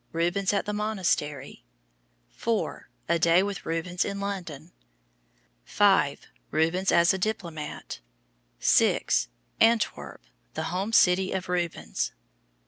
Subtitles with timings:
[0.13, 1.63] Rubens at the Monastery.
[2.31, 2.89] 4.
[3.07, 4.71] A Day with Rubens in London.
[5.63, 6.25] 5.
[6.49, 7.99] Rubens as a Diplomat.
[8.59, 9.27] 6.
[9.59, 10.23] Antwerp,
[10.55, 12.13] the Home City of Rubens.